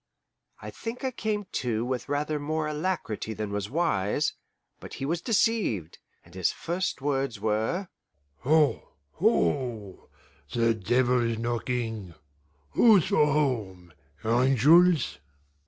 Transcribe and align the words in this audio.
I 0.63 0.71
think 0.71 1.03
I 1.03 1.11
came 1.11 1.45
to 1.51 1.85
with 1.85 2.09
rather 2.09 2.39
more 2.39 2.65
alacrity 2.65 3.33
than 3.35 3.51
was 3.51 3.69
wise, 3.69 4.33
but 4.79 4.95
he 4.95 5.05
was 5.05 5.21
deceived, 5.21 5.99
and 6.25 6.33
his 6.33 6.51
first 6.51 7.03
words 7.03 7.39
were, 7.39 7.87
"Ho, 8.39 8.95
ho! 9.11 10.09
the 10.53 10.73
devil's 10.73 11.37
knocking; 11.37 12.15
who's 12.71 13.09
for 13.09 13.27
home, 13.31 13.93
angels?" 14.25 15.19